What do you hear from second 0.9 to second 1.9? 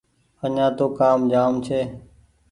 ڪآم جآم ڇي